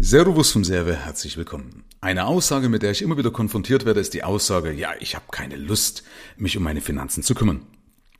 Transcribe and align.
Servus 0.00 0.52
vom 0.52 0.62
Serve, 0.62 0.94
herzlich 0.94 1.36
willkommen. 1.36 1.82
Eine 2.00 2.26
Aussage, 2.26 2.68
mit 2.68 2.82
der 2.82 2.92
ich 2.92 3.02
immer 3.02 3.18
wieder 3.18 3.32
konfrontiert 3.32 3.84
werde, 3.84 3.98
ist 3.98 4.14
die 4.14 4.22
Aussage, 4.22 4.70
ja, 4.72 4.90
ich 5.00 5.16
habe 5.16 5.24
keine 5.32 5.56
Lust, 5.56 6.04
mich 6.36 6.56
um 6.56 6.62
meine 6.62 6.80
Finanzen 6.80 7.24
zu 7.24 7.34
kümmern. 7.34 7.62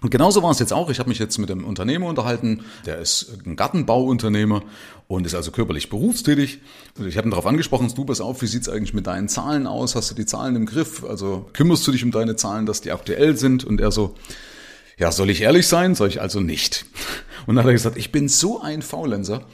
Und 0.01 0.11
genauso 0.11 0.43
war 0.43 0.51
es 0.51 0.59
jetzt 0.59 0.73
auch. 0.73 0.91
Ich 0.91 0.99
habe 0.99 1.09
mich 1.09 1.21
jetzt 1.21 1.39
mit 1.39 1.53
einem 1.53 1.65
Unternehmer 1.65 2.07
unterhalten, 2.07 2.65
der 2.85 2.99
ist 2.99 3.33
ein 3.47 3.55
Gartenbauunternehmer 3.55 4.65
und 5.07 5.25
ist 5.25 5.37
also 5.37 5.53
körperlich 5.53 5.89
berufstätig. 5.89 6.59
Ich 7.07 7.17
habe 7.17 7.29
ihn 7.29 7.31
darauf 7.31 7.47
angesprochen, 7.47 7.93
du 7.95 8.05
pass 8.05 8.21
auf, 8.21 8.43
wie 8.43 8.49
sieht's 8.49 8.69
eigentlich 8.69 8.93
mit 8.93 9.07
deinen 9.07 9.29
Zahlen 9.29 9.69
aus? 9.69 9.95
Hast 9.95 10.11
du 10.11 10.17
die 10.17 10.27
Zahlen 10.27 10.57
im 10.57 10.67
Griff? 10.67 11.05
Also 11.05 11.49
kümmerst 11.53 11.87
du 11.87 11.93
dich 11.93 12.03
um 12.03 12.11
deine 12.11 12.35
Zahlen, 12.35 12.67
dass 12.67 12.81
die 12.81 12.91
aktuell 12.91 13.37
sind? 13.37 13.63
Und 13.63 13.81
er 13.81 13.93
so, 13.93 14.17
ja, 14.97 15.13
soll 15.13 15.31
ich 15.31 15.43
ehrlich 15.43 15.69
sein? 15.69 15.95
Soll 15.95 16.09
ich 16.09 16.21
also 16.21 16.41
nicht. 16.41 16.87
Und 17.47 17.55
dann 17.55 17.65
hat 17.65 17.71
er 17.71 17.75
gesagt, 17.75 17.97
ich 17.97 18.11
bin 18.11 18.29
so 18.29 18.61
ein 18.61 18.83
Faulenzer. 18.83 19.47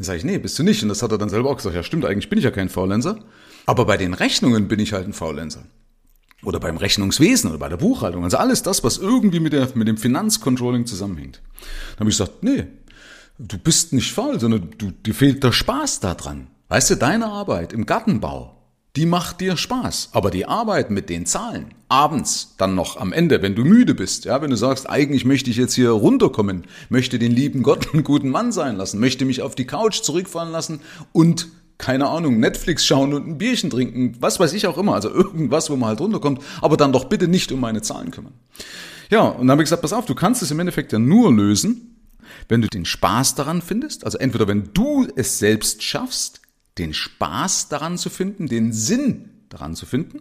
Dann 0.00 0.06
sage 0.06 0.16
ich, 0.16 0.24
nee, 0.24 0.38
bist 0.38 0.58
du 0.58 0.62
nicht. 0.62 0.82
Und 0.82 0.88
das 0.88 1.02
hat 1.02 1.12
er 1.12 1.18
dann 1.18 1.28
selber 1.28 1.50
auch 1.50 1.58
gesagt, 1.58 1.76
ja 1.76 1.82
stimmt, 1.82 2.06
eigentlich 2.06 2.30
bin 2.30 2.38
ich 2.38 2.44
ja 2.46 2.50
kein 2.50 2.70
Faulenzer. 2.70 3.18
Aber 3.66 3.84
bei 3.84 3.98
den 3.98 4.14
Rechnungen 4.14 4.66
bin 4.66 4.80
ich 4.80 4.94
halt 4.94 5.06
ein 5.06 5.12
Faulenzer 5.12 5.62
oder 6.42 6.58
beim 6.58 6.78
Rechnungswesen 6.78 7.50
oder 7.50 7.58
bei 7.58 7.68
der 7.68 7.76
Buchhaltung. 7.76 8.24
Also 8.24 8.38
alles 8.38 8.62
das, 8.62 8.82
was 8.82 8.96
irgendwie 8.96 9.40
mit, 9.40 9.52
der, 9.52 9.68
mit 9.74 9.88
dem 9.88 9.98
Finanzcontrolling 9.98 10.86
zusammenhängt. 10.86 11.42
Dann 11.90 12.00
habe 12.00 12.08
ich 12.08 12.16
gesagt, 12.16 12.42
nee, 12.42 12.64
du 13.38 13.58
bist 13.58 13.92
nicht 13.92 14.14
faul, 14.14 14.40
sondern 14.40 14.70
du, 14.78 14.90
dir 14.90 15.12
fehlt 15.12 15.44
der 15.44 15.52
Spaß 15.52 16.00
daran. 16.00 16.46
Weißt 16.68 16.88
du, 16.88 16.94
deine 16.94 17.26
Arbeit 17.26 17.74
im 17.74 17.84
Gartenbau, 17.84 18.56
die 18.96 19.06
macht 19.06 19.40
dir 19.40 19.56
Spaß. 19.56 20.10
Aber 20.12 20.30
die 20.30 20.46
Arbeit 20.46 20.90
mit 20.90 21.08
den 21.08 21.26
Zahlen, 21.26 21.74
abends, 21.88 22.54
dann 22.58 22.74
noch 22.74 22.96
am 22.96 23.12
Ende, 23.12 23.42
wenn 23.42 23.54
du 23.54 23.64
müde 23.64 23.94
bist, 23.94 24.24
ja, 24.24 24.42
wenn 24.42 24.50
du 24.50 24.56
sagst, 24.56 24.88
eigentlich 24.88 25.24
möchte 25.24 25.50
ich 25.50 25.56
jetzt 25.56 25.74
hier 25.74 25.90
runterkommen, 25.90 26.64
möchte 26.88 27.18
den 27.18 27.32
lieben 27.32 27.62
Gott 27.62 27.92
einen 27.92 28.04
guten 28.04 28.30
Mann 28.30 28.52
sein 28.52 28.76
lassen, 28.76 29.00
möchte 29.00 29.24
mich 29.24 29.42
auf 29.42 29.54
die 29.54 29.66
Couch 29.66 30.02
zurückfallen 30.02 30.52
lassen 30.52 30.80
und 31.12 31.48
keine 31.78 32.08
Ahnung, 32.08 32.38
Netflix 32.38 32.84
schauen 32.84 33.14
und 33.14 33.26
ein 33.26 33.38
Bierchen 33.38 33.70
trinken, 33.70 34.14
was 34.20 34.38
weiß 34.38 34.52
ich 34.52 34.66
auch 34.66 34.76
immer, 34.76 34.94
also 34.94 35.08
irgendwas, 35.08 35.70
wo 35.70 35.76
man 35.76 35.88
halt 35.88 36.00
runterkommt, 36.00 36.42
aber 36.60 36.76
dann 36.76 36.92
doch 36.92 37.04
bitte 37.04 37.26
nicht 37.26 37.50
um 37.52 37.60
meine 37.60 37.80
Zahlen 37.80 38.10
kümmern. 38.10 38.34
Ja, 39.08 39.22
und 39.22 39.46
dann 39.46 39.52
habe 39.52 39.62
ich 39.62 39.66
gesagt, 39.66 39.82
pass 39.82 39.94
auf, 39.94 40.04
du 40.04 40.14
kannst 40.14 40.42
es 40.42 40.50
im 40.50 40.60
Endeffekt 40.60 40.92
ja 40.92 40.98
nur 40.98 41.32
lösen, 41.32 41.96
wenn 42.48 42.60
du 42.60 42.68
den 42.68 42.84
Spaß 42.84 43.34
daran 43.34 43.62
findest, 43.62 44.04
also 44.04 44.18
entweder 44.18 44.46
wenn 44.46 44.70
du 44.74 45.08
es 45.16 45.38
selbst 45.38 45.82
schaffst, 45.82 46.39
den 46.80 46.94
Spaß 46.94 47.68
daran 47.68 47.98
zu 47.98 48.10
finden, 48.10 48.46
den 48.46 48.72
Sinn 48.72 49.28
daran 49.48 49.74
zu 49.74 49.86
finden, 49.86 50.20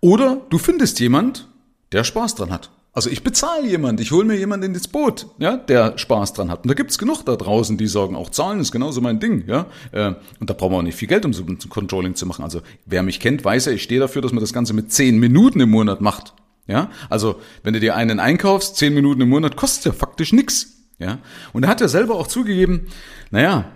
oder 0.00 0.42
du 0.50 0.58
findest 0.58 0.98
jemand, 1.00 1.48
der 1.92 2.04
Spaß 2.04 2.34
dran 2.34 2.50
hat. 2.50 2.70
Also 2.92 3.08
ich 3.08 3.22
bezahle 3.22 3.68
jemand, 3.68 4.00
ich 4.00 4.10
hole 4.10 4.24
mir 4.24 4.36
jemanden 4.36 4.74
ins 4.74 4.88
Boot, 4.88 5.28
ja, 5.38 5.56
der 5.56 5.96
Spaß 5.96 6.32
dran 6.32 6.50
hat. 6.50 6.64
Und 6.64 6.68
da 6.68 6.74
gibt's 6.74 6.98
genug 6.98 7.22
da 7.22 7.36
draußen, 7.36 7.76
die 7.76 7.86
sagen, 7.86 8.16
auch 8.16 8.30
Zahlen 8.30 8.58
ist 8.58 8.72
genauso 8.72 9.00
mein 9.00 9.20
Ding, 9.20 9.44
ja. 9.46 9.66
Äh, 9.92 10.14
und 10.40 10.50
da 10.50 10.54
brauchen 10.54 10.72
wir 10.72 10.78
auch 10.78 10.82
nicht 10.82 10.96
viel 10.96 11.06
Geld, 11.06 11.24
um 11.24 11.32
so 11.32 11.44
ein 11.44 11.58
Controlling 11.68 12.16
zu 12.16 12.26
machen. 12.26 12.42
Also 12.42 12.62
wer 12.86 13.04
mich 13.04 13.20
kennt, 13.20 13.44
weiß 13.44 13.66
ja, 13.66 13.72
ich 13.72 13.84
stehe 13.84 14.00
dafür, 14.00 14.22
dass 14.22 14.32
man 14.32 14.40
das 14.40 14.52
Ganze 14.52 14.72
mit 14.72 14.90
zehn 14.90 15.20
Minuten 15.20 15.60
im 15.60 15.70
Monat 15.70 16.00
macht. 16.00 16.34
Ja, 16.66 16.90
also 17.08 17.40
wenn 17.62 17.74
du 17.74 17.80
dir 17.80 17.94
einen 17.94 18.18
einkaufst, 18.18 18.76
zehn 18.76 18.92
Minuten 18.92 19.20
im 19.20 19.28
Monat 19.28 19.56
kostet 19.56 19.84
ja 19.86 19.92
faktisch 19.92 20.32
nix. 20.32 20.76
Ja, 20.98 21.18
und 21.52 21.62
er 21.62 21.68
hat 21.68 21.80
ja 21.80 21.88
selber 21.88 22.16
auch 22.16 22.26
zugegeben, 22.26 22.88
naja, 23.30 23.72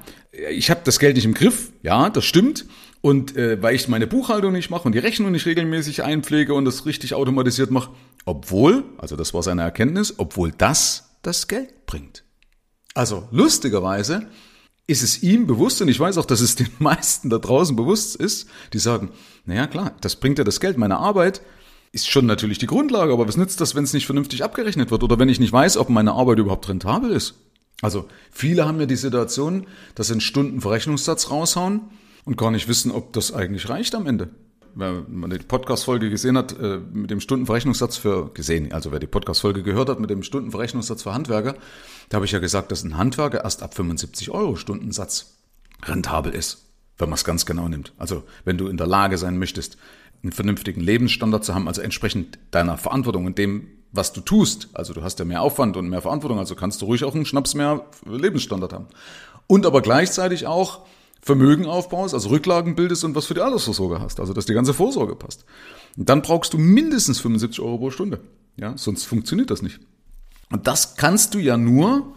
ich 0.51 0.71
habe 0.71 0.81
das 0.85 0.99
Geld 0.99 1.17
nicht 1.17 1.25
im 1.25 1.35
Griff, 1.35 1.73
ja, 1.83 2.11
das 2.11 2.25
stimmt. 2.25 2.67
Und 3.01 3.37
äh, 3.37 3.63
weil 3.63 3.75
ich 3.75 3.87
meine 3.89 4.07
Buchhaltung 4.07 4.53
nicht 4.53 4.71
mache 4.71 4.85
und 4.85 4.93
die 4.93 4.99
Rechnung 4.99 5.33
nicht 5.33 5.45
regelmäßig 5.47 6.03
einpflege 6.03 6.55
und 6.55 6.65
das 6.65 6.87
richtig 6.87 7.15
automatisiert 7.15 7.71
mache, 7.71 7.91
obwohl, 8.25 8.85
also 8.97 9.15
das 9.17 9.35
war 9.35 9.43
seine 9.43 9.63
Erkenntnis, 9.63 10.15
obwohl 10.17 10.53
das 10.53 11.11
das 11.21 11.47
Geld 11.49 11.87
bringt. 11.87 12.25
Also 12.95 13.29
lustigerweise 13.31 14.29
ist 14.87 15.03
es 15.03 15.23
ihm 15.23 15.47
bewusst 15.47 15.83
und 15.83 15.89
ich 15.89 16.01
weiß 16.01 16.19
auch, 16.19 16.27
dass 16.27 16.41
es 16.41 16.57
den 16.57 16.69
meisten 16.79 17.29
da 17.29 17.39
draußen 17.39 17.77
bewusst 17.77 18.17
ist, 18.17 18.49
die 18.73 18.79
sagen, 18.79 19.11
naja 19.45 19.67
klar, 19.67 19.95
das 20.01 20.17
bringt 20.17 20.39
ja 20.39 20.45
das 20.45 20.61
Geld, 20.61 20.79
meine 20.79 20.99
Arbeit 20.99 21.43
ist 21.93 22.09
schon 22.09 22.27
natürlich 22.27 22.59
die 22.59 22.67
Grundlage, 22.67 23.13
aber 23.13 23.29
was 23.29 23.37
nützt 23.37 23.61
das, 23.61 23.75
wenn 23.75 23.85
es 23.85 23.93
nicht 23.93 24.07
vernünftig 24.07 24.43
abgerechnet 24.43 24.91
wird 24.91 25.03
oder 25.03 25.19
wenn 25.19 25.29
ich 25.29 25.39
nicht 25.39 25.53
weiß, 25.53 25.77
ob 25.77 25.91
meine 25.91 26.13
Arbeit 26.13 26.39
überhaupt 26.39 26.69
rentabel 26.69 27.11
ist? 27.13 27.35
Also 27.85 28.09
viele 28.31 28.67
haben 28.67 28.81
ja 28.81 28.87
die 28.87 28.97
Situation, 28.97 29.67
dass 29.95 30.07
sie 30.07 30.15
einen 30.15 30.23
Stundenverrechnungssatz 30.23 31.31
raushauen 31.31 31.83
und 32.25 32.39
gar 32.39 32.51
nicht 32.51 32.67
wissen, 32.67 32.91
ob 32.91 33.13
das 33.13 33.33
eigentlich 33.33 33.69
reicht 33.69 33.95
am 33.95 34.07
Ende 34.07 34.31
wer 34.75 35.39
die 35.39 35.45
Podcast-Folge 35.45 36.11
gesehen 36.11 36.37
hat, 36.37 36.59
äh, 36.59 36.79
mit 36.93 37.11
dem 37.11 37.21
Stundenverrechnungssatz 37.21 37.97
für, 37.97 38.33
gesehen, 38.35 38.73
also 38.73 38.91
wer 38.91 38.99
die 38.99 39.07
Podcast-Folge 39.07 39.63
gehört 39.63 39.89
hat, 39.89 40.01
mit 40.01 40.11
dem 40.11 40.23
Stundenverrechnungssatz 40.23 41.05
für 41.05 41.15
Handwerker, 41.15 41.55
da 42.09 42.17
habe 42.17 42.25
ich 42.25 42.33
ja 42.33 42.41
gesagt, 42.41 42.73
dass 42.73 42.83
ein 42.83 42.97
Handwerker 42.97 43.45
erst 43.45 43.63
ab 43.63 43.75
75 43.75 44.31
Euro 44.31 44.57
Stundensatz 44.57 45.37
rentabel 45.85 46.35
ist, 46.35 46.67
wenn 46.99 47.09
man 47.09 47.15
es 47.17 47.25
ganz 47.25 47.47
genau 47.47 47.69
nimmt. 47.69 47.93
Also 47.99 48.25
wenn 48.45 48.59
du 48.59 48.67
in 48.67 48.77
der 48.77 48.87
Lage 48.87 49.17
sein 49.17 49.39
möchtest, 49.39 49.77
einen 50.25 50.33
vernünftigen 50.33 50.81
Lebensstandard 50.81 51.45
zu 51.45 51.55
haben, 51.55 51.69
also 51.69 51.83
entsprechend 51.83 52.39
deiner 52.51 52.77
Verantwortung 52.79 53.27
und 53.27 53.39
dem, 53.39 53.69
was 53.93 54.13
du 54.13 54.21
tust. 54.21 54.69
Also 54.73 54.93
du 54.93 55.03
hast 55.03 55.19
ja 55.19 55.25
mehr 55.25 55.43
Aufwand 55.43 55.77
und 55.77 55.89
mehr 55.89 56.03
Verantwortung, 56.03 56.39
also 56.39 56.57
kannst 56.57 56.83
du 56.83 56.87
ruhig 56.87 57.05
auch 57.05 57.15
einen 57.15 57.27
Schnaps 57.27 57.55
mehr 57.55 57.85
Lebensstandard 58.07 58.73
haben. 58.73 58.87
Und 59.47 59.67
aber 59.67 59.83
gleichzeitig 59.83 60.47
auch 60.47 60.81
Vermögen 61.21 61.67
aufbaust, 61.67 62.15
also 62.15 62.31
Rücklagen 62.31 62.75
bildest 62.75 63.05
und 63.05 63.15
was 63.15 63.27
für 63.27 63.35
die 63.35 63.41
Altersvorsorge 63.41 64.01
hast, 64.01 64.19
also 64.19 64.33
dass 64.33 64.47
die 64.47 64.55
ganze 64.55 64.75
Vorsorge 64.75 65.15
passt. 65.15 65.45
Und 65.97 66.09
dann 66.09 66.23
brauchst 66.23 66.53
du 66.53 66.59
mindestens 66.59 67.21
75 67.21 67.61
Euro 67.61 67.79
pro 67.79 67.91
Stunde. 67.91 68.21
Ja, 68.57 68.77
sonst 68.77 69.05
funktioniert 69.05 69.51
das 69.51 69.63
nicht. 69.63 69.81
Und 70.51 70.67
das 70.67 70.97
kannst 70.97 71.35
du 71.35 71.39
ja 71.39 71.57
nur 71.57 72.14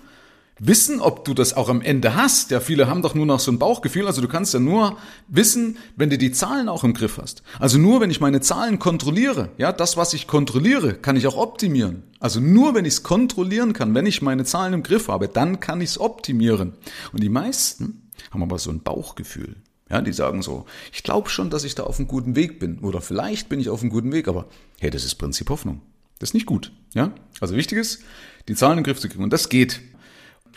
wissen, 0.60 1.00
ob 1.00 1.26
du 1.26 1.34
das 1.34 1.54
auch 1.54 1.70
am 1.70 1.82
Ende 1.82 2.16
hast. 2.16 2.52
Ja, 2.52 2.60
viele 2.60 2.88
haben 2.88 3.02
doch 3.02 3.16
nur 3.16 3.26
noch 3.26 3.40
so 3.40 3.52
ein 3.52 3.60
Bauchgefühl. 3.60 4.08
Also 4.08 4.22
du 4.22 4.28
kannst 4.28 4.54
ja 4.54 4.60
nur 4.60 4.98
wissen, 5.28 5.78
wenn 5.96 6.10
du 6.10 6.18
die 6.18 6.32
Zahlen 6.32 6.70
auch 6.70 6.84
im 6.84 6.94
Griff 6.94 7.18
hast. 7.22 7.44
Also 7.60 7.78
nur, 7.78 8.02
wenn 8.02 8.12
ich 8.12 8.22
meine 8.22 8.42
Zahlen 8.42 8.80
kontrolliere. 8.80 9.50
Ja, 9.58 9.72
das, 9.72 9.98
was 9.98 10.14
ich 10.14 10.28
kontrolliere, 10.28 10.94
kann 10.96 11.16
ich 11.16 11.28
auch 11.28 11.38
optimieren. 11.38 12.04
Also 12.20 12.40
nur, 12.40 12.76
wenn 12.76 12.86
ich 12.86 12.96
es 12.96 13.04
kontrollieren 13.04 13.74
kann, 13.74 13.94
wenn 13.94 14.06
ich 14.06 14.22
meine 14.22 14.46
Zahlen 14.46 14.74
im 14.74 14.84
Griff 14.84 15.08
habe, 15.08 15.28
dann 15.28 15.60
kann 15.60 15.82
ich 15.82 15.92
es 15.92 16.00
optimieren. 16.00 16.74
Und 17.12 17.24
die 17.24 17.30
meisten 17.30 18.10
haben 18.32 18.44
aber 18.44 18.60
so 18.60 18.72
ein 18.72 18.82
Bauchgefühl. 18.82 19.56
Ja, 19.90 20.02
die 20.02 20.12
sagen 20.12 20.42
so, 20.42 20.66
ich 20.92 21.04
glaube 21.04 21.30
schon, 21.30 21.50
dass 21.50 21.64
ich 21.64 21.76
da 21.76 21.84
auf 21.84 21.98
einem 21.98 22.10
guten 22.10 22.36
Weg 22.36 22.60
bin. 22.60 22.80
Oder 22.80 23.00
vielleicht 23.00 23.48
bin 23.48 23.60
ich 23.60 23.70
auf 23.70 23.82
einem 23.82 23.90
guten 23.90 24.12
Weg, 24.12 24.28
aber 24.28 24.48
hey, 24.80 24.90
das 24.90 25.06
ist 25.06 25.16
Prinzip 25.16 25.50
Hoffnung. 25.50 25.82
Das 26.20 26.32
ist 26.32 26.34
nicht 26.34 26.46
gut. 26.46 26.72
Ja? 26.94 27.12
Also 27.40 27.56
wichtig 27.56 27.78
ist, 27.78 28.02
die 28.48 28.56
Zahlen 28.56 28.78
den 28.78 28.84
Griff 28.84 29.00
zu 29.00 29.08
kriegen. 29.08 29.24
Und 29.24 29.32
das 29.32 29.50
geht. 29.50 29.80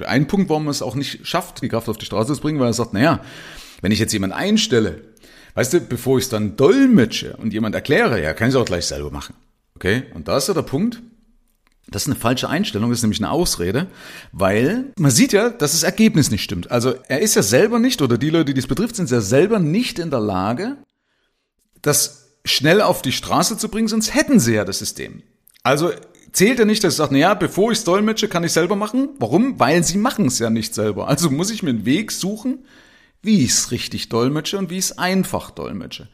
Ein 0.06 0.26
Punkt, 0.26 0.48
warum 0.48 0.64
man 0.64 0.70
es 0.70 0.82
auch 0.82 0.94
nicht 0.94 1.26
schafft, 1.26 1.62
die 1.62 1.68
Kraft 1.68 1.88
auf 1.88 1.98
die 1.98 2.06
Straße 2.06 2.34
zu 2.34 2.40
bringen, 2.40 2.60
weil 2.60 2.68
er 2.68 2.72
sagt, 2.72 2.92
naja, 2.92 3.20
wenn 3.82 3.92
ich 3.92 3.98
jetzt 3.98 4.12
jemanden 4.12 4.36
einstelle, 4.36 5.02
weißt 5.54 5.72
du, 5.72 5.80
bevor 5.80 6.18
ich 6.18 6.24
es 6.24 6.30
dann 6.30 6.56
dolmetsche 6.56 7.36
und 7.36 7.52
jemand 7.52 7.74
erkläre, 7.74 8.22
ja, 8.22 8.34
kann 8.34 8.48
ich 8.48 8.54
es 8.54 8.60
auch 8.60 8.66
gleich 8.66 8.86
selber 8.86 9.10
machen. 9.10 9.34
Okay? 9.74 10.04
Und 10.14 10.28
da 10.28 10.36
ist 10.36 10.48
ja 10.48 10.54
der 10.54 10.62
Punkt, 10.62 11.02
das 11.88 12.02
ist 12.02 12.08
eine 12.08 12.16
falsche 12.16 12.48
Einstellung, 12.48 12.90
das 12.90 13.00
ist 13.00 13.02
nämlich 13.02 13.20
eine 13.20 13.30
Ausrede, 13.30 13.88
weil 14.32 14.92
man 14.98 15.10
sieht 15.10 15.32
ja, 15.32 15.50
dass 15.50 15.72
das 15.72 15.82
Ergebnis 15.82 16.30
nicht 16.30 16.42
stimmt. 16.42 16.70
Also 16.70 16.94
er 17.08 17.20
ist 17.20 17.34
ja 17.34 17.42
selber 17.42 17.78
nicht, 17.78 18.00
oder 18.00 18.16
die 18.16 18.30
Leute, 18.30 18.46
die 18.46 18.54
das 18.54 18.68
betrifft, 18.68 18.96
sind 18.96 19.10
ja 19.10 19.20
selber 19.20 19.58
nicht 19.58 19.98
in 19.98 20.10
der 20.10 20.20
Lage, 20.20 20.76
das 21.82 22.36
schnell 22.44 22.80
auf 22.80 23.02
die 23.02 23.12
Straße 23.12 23.58
zu 23.58 23.68
bringen, 23.68 23.88
sonst 23.88 24.14
hätten 24.14 24.38
sie 24.38 24.54
ja 24.54 24.64
das 24.64 24.78
System. 24.78 25.22
Also 25.62 25.90
zählt 26.32 26.58
er 26.58 26.66
nicht, 26.66 26.84
dass 26.84 26.94
er 26.94 26.96
sagt, 26.98 27.12
naja, 27.12 27.34
bevor 27.34 27.72
ich 27.72 27.78
es 27.78 27.84
dolmetsche, 27.84 28.28
kann 28.28 28.44
ich 28.44 28.52
selber 28.52 28.76
machen. 28.76 29.10
Warum? 29.18 29.58
Weil 29.58 29.84
sie 29.84 29.98
machen 29.98 30.26
es 30.26 30.38
ja 30.38 30.50
nicht 30.50 30.74
selber. 30.74 31.08
Also 31.08 31.30
muss 31.30 31.50
ich 31.50 31.62
mir 31.62 31.70
einen 31.70 31.84
Weg 31.84 32.12
suchen, 32.12 32.64
wie 33.22 33.44
ich 33.44 33.50
es 33.50 33.70
richtig 33.70 34.08
dolmetsche 34.08 34.58
und 34.58 34.70
wie 34.70 34.78
ich 34.78 34.86
es 34.86 34.98
einfach 34.98 35.50
dolmetsche. 35.50 36.08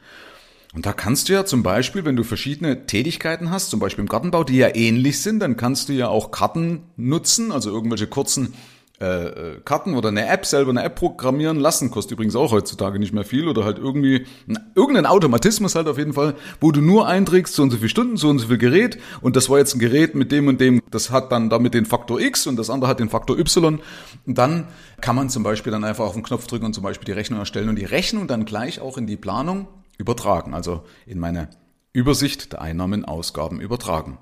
Und 0.73 0.85
da 0.85 0.93
kannst 0.93 1.29
du 1.29 1.33
ja 1.33 1.45
zum 1.45 1.63
Beispiel, 1.63 2.05
wenn 2.05 2.15
du 2.15 2.23
verschiedene 2.23 2.85
Tätigkeiten 2.85 3.49
hast, 3.49 3.69
zum 3.69 3.79
Beispiel 3.79 4.03
im 4.03 4.09
Gartenbau, 4.09 4.43
die 4.43 4.57
ja 4.57 4.75
ähnlich 4.75 5.21
sind, 5.21 5.39
dann 5.39 5.57
kannst 5.57 5.89
du 5.89 5.93
ja 5.93 6.07
auch 6.07 6.31
Karten 6.31 6.83
nutzen, 6.97 7.51
also 7.51 7.71
irgendwelche 7.71 8.07
kurzen 8.07 8.53
äh, 8.99 9.59
Karten 9.63 9.93
oder 9.95 10.09
eine 10.09 10.27
App 10.27 10.45
selber 10.45 10.71
eine 10.71 10.83
App 10.83 10.95
programmieren 10.95 11.59
lassen, 11.59 11.91
kostet 11.91 12.13
übrigens 12.13 12.35
auch 12.35 12.51
heutzutage 12.51 12.97
nicht 12.97 13.13
mehr 13.13 13.23
viel 13.23 13.47
oder 13.47 13.63
halt 13.63 13.77
irgendwie 13.77 14.25
irgendein 14.73 15.05
Automatismus 15.05 15.75
halt 15.75 15.87
auf 15.87 15.97
jeden 15.97 16.13
Fall, 16.13 16.35
wo 16.59 16.71
du 16.71 16.81
nur 16.81 17.07
einträgst 17.07 17.53
so 17.53 17.63
und 17.63 17.69
so 17.69 17.77
viele 17.77 17.89
Stunden, 17.89 18.17
so 18.17 18.29
und 18.29 18.39
so 18.39 18.47
viel 18.47 18.57
Gerät 18.57 18.97
und 19.21 19.35
das 19.35 19.49
war 19.49 19.59
jetzt 19.59 19.75
ein 19.75 19.79
Gerät 19.79 20.15
mit 20.15 20.31
dem 20.31 20.47
und 20.47 20.59
dem, 20.59 20.81
das 20.89 21.11
hat 21.11 21.31
dann 21.31 21.49
damit 21.49 21.75
den 21.75 21.85
Faktor 21.85 22.19
X 22.19 22.47
und 22.47 22.55
das 22.55 22.69
andere 22.69 22.89
hat 22.89 22.99
den 22.99 23.09
Faktor 23.09 23.37
Y 23.37 23.79
und 24.25 24.37
dann 24.37 24.67
kann 24.99 25.15
man 25.15 25.29
zum 25.29 25.43
Beispiel 25.43 25.71
dann 25.71 25.83
einfach 25.83 26.05
auf 26.05 26.13
den 26.13 26.23
Knopf 26.23 26.47
drücken 26.47 26.65
und 26.65 26.73
zum 26.73 26.83
Beispiel 26.83 27.05
die 27.05 27.11
Rechnung 27.11 27.39
erstellen 27.39 27.69
und 27.69 27.75
die 27.75 27.85
Rechnung 27.85 28.27
dann 28.27 28.45
gleich 28.45 28.79
auch 28.81 28.97
in 28.97 29.05
die 29.05 29.17
Planung 29.17 29.67
übertragen, 29.99 30.53
also 30.53 30.83
in 31.05 31.19
meine 31.19 31.49
Übersicht 31.93 32.53
der 32.53 32.61
Einnahmen, 32.61 33.05
Ausgaben 33.05 33.61
übertragen. 33.61 34.17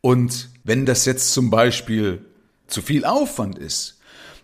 Und 0.00 0.50
wenn 0.64 0.86
das 0.86 1.04
jetzt 1.04 1.32
zum 1.32 1.50
Beispiel 1.50 2.24
zu 2.66 2.82
viel 2.82 3.04
Aufwand 3.04 3.58
ist, 3.58 3.98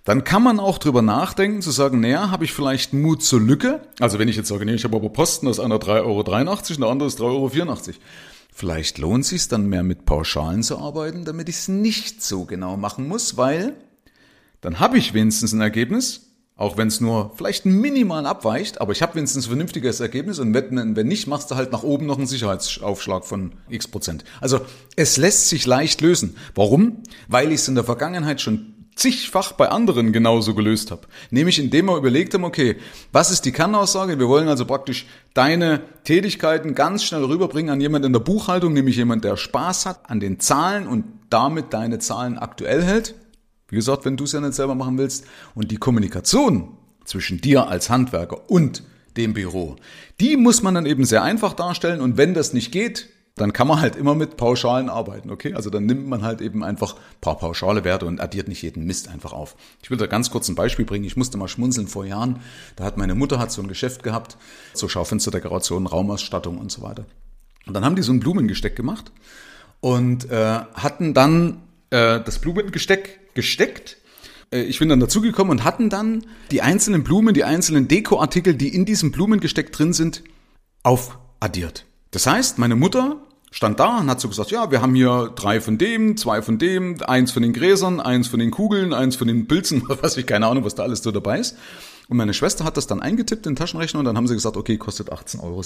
dann 0.05 0.25
kann 0.25 0.43
man 0.43 0.59
auch 0.59 0.79
drüber 0.79 1.01
nachdenken, 1.01 1.63
zu 1.63 1.71
sagen, 1.71 2.01
naja, 2.01 2.31
habe 2.31 2.45
ich 2.45 2.53
vielleicht 2.53 2.93
Mut 2.93 3.23
zur 3.23 3.41
Lücke? 3.41 3.83
Also 4.01 4.19
wenn 4.19 4.29
ich 4.29 4.37
jetzt 4.37 4.49
sage, 4.49 4.65
nee, 4.65 4.75
ich 4.75 4.85
habe 4.85 4.97
aber 4.97 5.11
Posten, 5.11 5.47
das 5.47 5.61
einer 5.61 5.77
3,83 5.77 6.01
Euro 6.03 6.19
und 6.21 6.81
der 6.81 6.89
andere 6.89 7.09
ist 7.09 7.21
3,84 7.21 7.23
Euro. 7.23 7.79
Vielleicht 8.55 8.99
lohnt 8.99 9.25
es 9.25 9.31
sich 9.31 9.49
dann 9.49 9.67
mehr 9.67 9.83
mit 9.83 10.05
Pauschalen 10.05 10.63
zu 10.63 10.79
arbeiten, 10.79 11.25
damit 11.25 11.49
ich 11.49 11.57
es 11.57 11.69
nicht 11.69 12.23
so 12.23 12.45
genau 12.45 12.77
machen 12.77 13.09
muss, 13.09 13.37
weil 13.37 13.75
dann 14.61 14.79
habe 14.79 14.99
ich 14.99 15.15
wenigstens 15.15 15.53
ein 15.53 15.61
Ergebnis, 15.61 16.32
Auch 16.63 16.77
wenn 16.77 16.87
es 16.87 17.01
nur 17.01 17.33
vielleicht 17.35 17.67
minimal 17.67 18.25
abweicht, 18.25 18.81
aber 18.81 18.93
ich 18.93 19.03
habe 19.03 19.17
wenigstens 19.17 19.47
ein 19.47 19.49
vernünftiges 19.49 19.99
Ergebnis 19.99 20.39
und 20.39 20.55
wenn, 20.55 20.95
wenn 20.95 21.09
nicht, 21.09 21.27
machst 21.27 21.51
du 21.51 21.57
halt 21.57 21.73
nach 21.73 21.83
oben 21.83 22.07
noch 22.07 22.19
einen 22.19 22.29
Sicherheitsaufschlag 22.29 23.25
von 23.25 23.55
x 23.69 23.89
Prozent. 23.89 24.23
Also 24.41 24.61
es 24.95 25.17
lässt 25.17 25.49
sich 25.49 25.67
leicht 25.67 26.01
lösen. 26.03 26.37
Warum? 26.55 27.03
Weil 27.27 27.49
ich 27.49 27.57
es 27.57 27.67
in 27.67 27.75
der 27.75 27.83
Vergangenheit 27.83 28.41
schon 28.41 28.75
zigfach 28.95 29.51
bei 29.55 29.71
anderen 29.71 30.13
genauso 30.13 30.55
gelöst 30.55 30.93
habe. 30.93 31.09
Nämlich 31.33 31.59
indem 31.59 31.87
wir 31.87 31.97
überlegt 31.97 32.33
haben, 32.33 32.45
okay, 32.45 32.77
was 33.11 33.33
ist 33.33 33.45
die 33.45 33.51
Kernaussage? 33.51 34.21
Wir 34.21 34.29
wollen 34.29 34.47
also 34.47 34.65
praktisch 34.65 35.07
deine 35.35 35.81
Tätigkeiten 36.05 36.77
ganz 36.77 37.03
schnell 37.03 37.25
rüberbringen 37.25 37.73
an 37.73 37.81
jemand 37.81 38.05
in 38.05 38.13
der 38.13 38.21
Buchhaltung, 38.21 38.73
nämlich 38.73 38.95
jemand, 38.95 39.25
der 39.25 39.37
Spaß 39.37 39.87
hat 39.87 40.09
an 40.09 40.21
den 40.21 40.39
Zahlen 40.39 40.87
und 40.87 41.07
damit 41.29 41.73
deine 41.73 41.99
Zahlen 41.99 42.39
aktuell 42.39 42.85
hält. 42.85 43.17
Wie 43.73 43.77
gesagt, 43.77 44.05
wenn 44.05 44.19
du 44.19 44.25
es 44.25 44.33
ja 44.33 44.41
nicht 44.41 44.53
selber 44.53 44.75
machen 44.75 44.99
willst. 44.99 45.25
Und 45.55 45.71
die 45.71 45.79
Kommunikation 45.79 46.77
zwischen 47.07 47.41
dir 47.41 47.69
als 47.69 47.89
Handwerker 47.89 48.51
und 48.51 48.83
dem 49.17 49.33
Büro, 49.33 49.77
die 50.21 50.37
muss 50.37 50.63
man 50.63 50.75
dann 50.75 50.85
eben 50.85 51.07
sehr 51.07 51.23
einfach 51.23 51.55
darstellen. 51.55 52.03
Und 52.03 52.19
wenn 52.19 52.35
das 52.35 52.53
nicht 52.53 52.71
geht, 52.71 53.09
dann 53.35 53.55
kann 53.55 53.67
man 53.67 53.81
halt 53.81 53.97
immer 53.97 54.15
mit 54.15 54.37
Pauschalen 54.37 54.91
arbeiten, 54.91 55.31
okay? 55.31 55.55
Also 55.55 55.71
dann 55.71 55.87
nimmt 55.87 56.07
man 56.07 56.21
halt 56.21 56.43
eben 56.43 56.63
einfach 56.63 56.97
ein 56.97 57.21
paar 57.23 57.39
pauschale 57.39 57.83
Werte 57.83 58.05
und 58.05 58.21
addiert 58.21 58.47
nicht 58.47 58.61
jeden 58.61 58.85
Mist 58.85 59.09
einfach 59.09 59.33
auf. 59.33 59.57
Ich 59.83 59.91
will 59.91 59.97
da 59.97 60.05
ganz 60.07 60.31
kurz 60.31 60.51
ein 60.51 60.55
Beispiel 60.55 60.85
bringen. 60.85 61.07
Ich 61.07 61.17
musste 61.17 61.39
mal 61.39 61.49
schmunzeln 61.49 61.89
vor 61.89 62.05
Jahren. 62.05 62.41
Da 62.77 62.85
hat 62.85 62.99
meine 62.99 63.15
Mutter 63.15 63.39
hat 63.39 63.51
so 63.51 63.63
ein 63.63 63.69
Geschäft 63.69 64.03
gehabt, 64.03 64.37
so 64.75 64.87
Schaufensterdekoration, 64.87 65.87
Raumausstattung 65.87 66.59
und 66.59 66.71
so 66.71 66.83
weiter. 66.83 67.07
Und 67.67 67.73
dann 67.73 67.87
haben 67.87 67.97
die 67.97 68.03
so 68.03 68.13
ein 68.13 68.21
Blumengesteck 68.21 68.77
gemacht 68.77 69.11
und 69.81 70.31
äh, 70.31 70.61
hatten 70.75 71.15
dann 71.15 71.63
äh, 71.89 72.21
das 72.21 72.39
Blumengesteck 72.39 73.22
gesteckt 73.35 73.99
äh, 74.53 74.63
ich 74.63 74.79
bin 74.79 74.89
dann 74.89 75.01
dazugekommen 75.01 75.51
und 75.51 75.65
hatten 75.65 75.91
dann 75.91 76.25
die 76.51 76.63
einzelnen 76.63 77.03
Blumen, 77.03 77.35
die 77.35 77.45
einzelnen 77.45 77.89
Dekoartikel, 77.89 78.55
die 78.55 78.75
in 78.75 78.85
diesem 78.85 79.11
Blumengesteck 79.11 79.73
drin 79.73 79.93
sind, 79.93 80.23
aufaddiert. 80.83 81.87
Das 82.11 82.27
heißt, 82.27 82.59
meine 82.59 82.77
Mutter 82.77 83.23
stand 83.51 83.81
da 83.81 83.99
und 83.99 84.11
hat 84.11 84.21
so 84.21 84.29
gesagt, 84.29 84.51
ja, 84.51 84.71
wir 84.71 84.83
haben 84.83 84.95
hier 84.95 85.33
drei 85.35 85.61
von 85.61 85.79
dem, 85.79 86.17
zwei 86.17 86.43
von 86.43 86.59
dem, 86.59 87.03
eins 87.03 87.33
von 87.33 87.43
den 87.43 87.53
Gräsern, 87.53 88.01
eins 88.01 88.29
von 88.29 88.39
den 88.39 88.51
Kugeln, 88.51 88.93
eins 88.93 89.17
von 89.17 89.29
den 89.29 89.47
Pilzen, 89.47 89.83
was 89.89 90.17
ich 90.17 90.27
keine 90.27 90.47
Ahnung, 90.47 90.65
was 90.65 90.75
da 90.75 90.83
alles 90.83 91.03
so 91.03 91.11
dabei 91.11 91.39
ist. 91.39 91.57
Und 92.09 92.17
meine 92.17 92.35
Schwester 92.35 92.65
hat 92.65 92.77
das 92.77 92.87
dann 92.87 93.01
eingetippt 93.01 93.47
in 93.47 93.53
den 93.53 93.57
Taschenrechner 93.57 94.01
und 94.01 94.05
dann 94.05 94.17
haben 94.17 94.27
sie 94.27 94.35
gesagt, 94.35 94.57
okay, 94.57 94.77
kostet 94.77 95.13
18,67 95.13 95.41
Euro. 95.43 95.59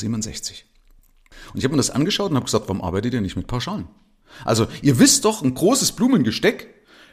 Und 1.52 1.58
ich 1.58 1.64
habe 1.64 1.72
mir 1.72 1.78
das 1.78 1.90
angeschaut 1.90 2.30
und 2.30 2.36
habe 2.36 2.44
gesagt, 2.44 2.68
warum 2.68 2.82
arbeitet 2.82 3.14
ihr 3.14 3.20
nicht 3.20 3.36
mit 3.36 3.46
Pauschalen? 3.46 3.88
Also 4.44 4.66
ihr 4.82 4.98
wisst 4.98 5.24
doch, 5.24 5.42
ein 5.42 5.54
großes 5.54 5.92
Blumengesteck 5.92 6.68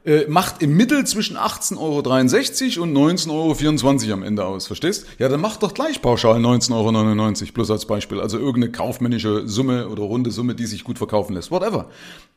äh, 0.05 0.25
macht 0.27 0.61
im 0.61 0.75
Mittel 0.75 1.05
zwischen 1.05 1.37
18,63 1.37 2.77
Euro 2.77 2.83
und 2.83 2.97
19,24 2.97 4.03
Euro 4.03 4.13
am 4.13 4.23
Ende 4.23 4.45
aus, 4.45 4.67
verstehst? 4.67 5.05
Ja, 5.17 5.29
dann 5.29 5.39
macht 5.39 5.63
doch 5.63 5.73
gleich 5.73 6.01
pauschal 6.01 6.37
19,99 6.37 7.41
Euro, 7.41 7.53
bloß 7.53 7.71
als 7.71 7.85
Beispiel. 7.85 8.19
Also 8.19 8.37
irgendeine 8.37 8.71
kaufmännische 8.71 9.47
Summe 9.47 9.87
oder 9.87 10.03
runde 10.03 10.31
Summe, 10.31 10.55
die 10.55 10.65
sich 10.65 10.83
gut 10.83 10.97
verkaufen 10.97 11.33
lässt, 11.33 11.51
whatever. 11.51 11.89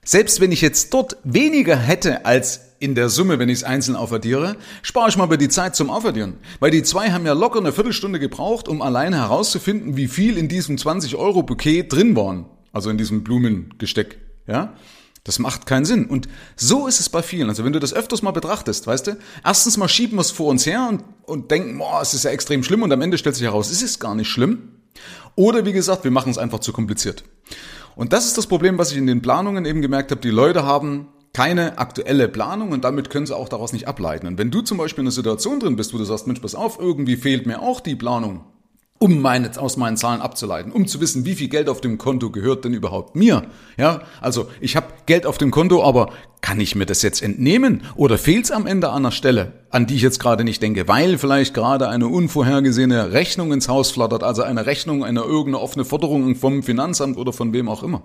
Selbst 0.04 0.40
wenn 0.40 0.52
ich 0.52 0.60
jetzt 0.60 0.94
dort 0.94 1.16
weniger 1.24 1.76
hätte 1.76 2.24
als 2.24 2.60
in 2.78 2.94
der 2.94 3.08
Summe, 3.08 3.38
wenn 3.38 3.48
ich 3.48 3.58
es 3.58 3.64
einzeln 3.64 3.96
aufaddiere, 3.96 4.56
spare 4.82 5.08
ich 5.08 5.16
mal 5.16 5.26
bei 5.26 5.36
die 5.36 5.48
Zeit 5.48 5.74
zum 5.74 5.90
Aufaddieren. 5.90 6.34
Weil 6.60 6.70
die 6.70 6.82
zwei 6.84 7.10
haben 7.10 7.26
ja 7.26 7.32
locker 7.32 7.58
eine 7.58 7.72
Viertelstunde 7.72 8.20
gebraucht, 8.20 8.68
um 8.68 8.82
alleine 8.82 9.16
herauszufinden, 9.16 9.96
wie 9.96 10.06
viel 10.06 10.38
in 10.38 10.48
diesem 10.48 10.78
20 10.78 11.16
Euro 11.16 11.42
Bouquet 11.42 11.84
drin 11.84 12.14
waren. 12.14 12.46
Also 12.72 12.90
in 12.90 12.98
diesem 12.98 13.24
Blumengesteck. 13.24 14.18
Ja? 14.46 14.74
Das 15.26 15.40
macht 15.40 15.67
keinen 15.67 15.84
Sinn. 15.84 16.06
Und 16.06 16.28
so 16.55 16.87
ist 16.87 17.00
es 17.00 17.08
bei 17.08 17.20
vielen. 17.20 17.49
Also 17.49 17.64
wenn 17.64 17.73
du 17.73 17.81
das 17.81 17.93
öfters 17.93 18.23
mal 18.23 18.31
betrachtest, 18.31 18.87
weißt 18.87 19.08
du, 19.08 19.17
erstens 19.44 19.76
mal 19.76 19.88
schieben 19.88 20.17
wir 20.17 20.20
es 20.20 20.31
vor 20.31 20.46
uns 20.46 20.64
her 20.67 20.87
und, 20.88 21.02
und 21.25 21.50
denken, 21.50 21.78
boah, 21.78 22.00
es 22.00 22.14
ist 22.14 22.23
ja 22.23 22.31
extrem 22.31 22.62
schlimm 22.62 22.84
und 22.84 22.93
am 22.93 23.02
Ende 23.02 23.19
stellt 23.19 23.34
sich 23.34 23.44
heraus, 23.44 23.69
es 23.73 23.82
ist 23.82 23.99
gar 23.99 24.14
nicht 24.14 24.28
schlimm. 24.28 24.69
Oder 25.34 25.67
wie 25.67 25.73
gesagt, 25.73 26.05
wir 26.05 26.12
machen 26.12 26.31
es 26.31 26.38
einfach 26.38 26.61
zu 26.61 26.73
kompliziert. 26.73 27.25
Und 27.96 28.12
das 28.12 28.25
ist 28.26 28.38
das 28.38 28.46
Problem, 28.46 28.78
was 28.78 28.93
ich 28.93 28.99
in 28.99 29.08
den 29.08 29.20
Planungen 29.20 29.64
eben 29.64 29.82
gemerkt 29.82 30.12
habe. 30.12 30.20
Die 30.20 30.31
Leute 30.31 30.64
haben 30.64 31.08
keine 31.32 31.78
aktuelle 31.78 32.28
Planung 32.28 32.70
und 32.70 32.84
damit 32.84 33.11
können 33.11 33.26
sie 33.26 33.37
auch 33.37 33.49
daraus 33.49 33.73
nicht 33.73 33.88
ableiten. 33.88 34.28
Und 34.28 34.38
wenn 34.38 34.52
du 34.52 34.62
zum 34.62 34.78
Beispiel 34.78 35.02
in 35.02 35.06
einer 35.06 35.12
Situation 35.12 35.58
drin 35.58 35.75
bist, 35.75 35.93
wo 35.93 35.99
du 35.99 36.05
sagst, 36.05 36.28
Mensch, 36.28 36.40
pass 36.40 36.55
auf, 36.55 36.78
irgendwie 36.78 37.17
fehlt 37.17 37.46
mir 37.46 37.62
auch 37.62 37.81
die 37.81 37.96
Planung, 37.96 38.44
um 39.06 39.20
meine, 39.20 39.56
aus 39.56 39.76
meinen 39.76 39.96
Zahlen 39.96 40.20
abzuleiten, 40.20 40.72
um 40.72 40.88
zu 40.88 41.00
wissen, 41.00 41.24
wie 41.24 41.36
viel 41.36 41.46
Geld 41.46 41.68
auf 41.68 41.80
dem 41.80 41.96
Konto 41.96 42.30
gehört 42.30 42.64
denn 42.64 42.74
überhaupt 42.74 43.14
mir. 43.14 43.44
Ja, 43.76 44.02
also 44.20 44.48
ich 44.60 44.74
habe 44.74 44.88
Geld 45.06 45.26
auf 45.26 45.38
dem 45.38 45.52
Konto, 45.52 45.84
aber 45.84 46.12
kann 46.40 46.58
ich 46.58 46.74
mir 46.74 46.86
das 46.86 47.02
jetzt 47.02 47.22
entnehmen 47.22 47.84
oder 47.94 48.18
fehlt 48.18 48.46
es 48.46 48.50
am 48.50 48.66
Ende 48.66 48.88
an 48.88 49.04
einer 49.04 49.12
Stelle, 49.12 49.52
an 49.70 49.86
die 49.86 49.94
ich 49.94 50.02
jetzt 50.02 50.18
gerade 50.18 50.42
nicht 50.42 50.60
denke, 50.60 50.88
weil 50.88 51.18
vielleicht 51.18 51.54
gerade 51.54 51.88
eine 51.88 52.08
unvorhergesehene 52.08 53.12
Rechnung 53.12 53.52
ins 53.52 53.68
Haus 53.68 53.92
flattert, 53.92 54.24
also 54.24 54.42
eine 54.42 54.66
Rechnung, 54.66 55.04
eine 55.04 55.20
irgendeine 55.20 55.60
offene 55.60 55.84
Forderung 55.84 56.34
vom 56.34 56.64
Finanzamt 56.64 57.16
oder 57.16 57.32
von 57.32 57.52
wem 57.52 57.68
auch 57.68 57.84
immer. 57.84 58.02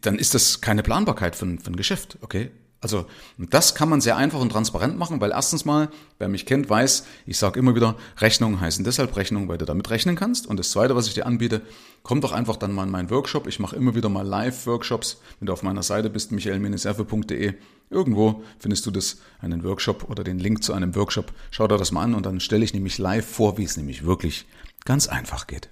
Dann 0.00 0.16
ist 0.16 0.34
das 0.34 0.60
keine 0.60 0.82
Planbarkeit 0.82 1.36
für 1.36 1.46
ein 1.46 1.76
Geschäft, 1.76 2.18
okay? 2.20 2.50
Also 2.80 3.06
das 3.38 3.74
kann 3.74 3.88
man 3.88 4.00
sehr 4.00 4.16
einfach 4.16 4.38
und 4.38 4.50
transparent 4.50 4.98
machen, 4.98 5.20
weil 5.20 5.30
erstens 5.30 5.64
mal, 5.64 5.88
wer 6.18 6.28
mich 6.28 6.46
kennt, 6.46 6.68
weiß, 6.68 7.04
ich 7.26 7.38
sage 7.38 7.58
immer 7.58 7.74
wieder, 7.74 7.96
Rechnungen 8.18 8.60
heißen 8.60 8.84
deshalb 8.84 9.16
Rechnungen, 9.16 9.48
weil 9.48 9.58
du 9.58 9.64
damit 9.64 9.88
rechnen 9.90 10.14
kannst. 10.14 10.46
Und 10.46 10.58
das 10.58 10.70
Zweite, 10.70 10.94
was 10.94 11.08
ich 11.08 11.14
dir 11.14 11.26
anbiete, 11.26 11.62
komm 12.02 12.20
doch 12.20 12.32
einfach 12.32 12.56
dann 12.56 12.72
mal 12.72 12.84
in 12.84 12.90
meinen 12.90 13.10
Workshop. 13.10 13.46
Ich 13.46 13.58
mache 13.58 13.76
immer 13.76 13.94
wieder 13.94 14.08
mal 14.08 14.26
Live-Workshops. 14.26 15.20
Wenn 15.40 15.46
du 15.46 15.52
auf 15.52 15.62
meiner 15.62 15.82
Seite 15.82 16.10
bist, 16.10 16.32
michael-erfe.de, 16.32 17.54
irgendwo 17.90 18.42
findest 18.58 18.84
du 18.86 18.90
das, 18.90 19.18
einen 19.40 19.64
Workshop 19.64 20.08
oder 20.10 20.22
den 20.22 20.38
Link 20.38 20.62
zu 20.62 20.72
einem 20.72 20.94
Workshop. 20.94 21.32
Schau 21.50 21.66
dir 21.66 21.78
das 21.78 21.92
mal 21.92 22.02
an 22.02 22.14
und 22.14 22.26
dann 22.26 22.40
stelle 22.40 22.64
ich 22.64 22.74
nämlich 22.74 22.98
live 22.98 23.26
vor, 23.26 23.58
wie 23.58 23.64
es 23.64 23.76
nämlich 23.76 24.04
wirklich 24.04 24.46
ganz 24.84 25.08
einfach 25.08 25.46
geht. 25.46 25.70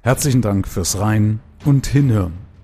Herzlichen 0.00 0.40
Dank 0.40 0.66
fürs 0.66 0.98
Rein 0.98 1.40
und 1.64 1.86
Hinhören. 1.86 2.47